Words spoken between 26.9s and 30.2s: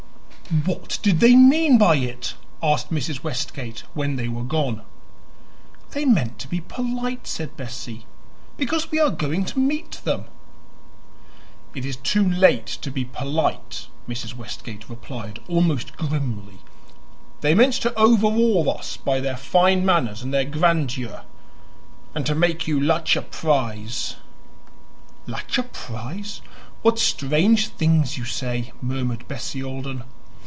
strange things you say!" murmured Bessie Alden.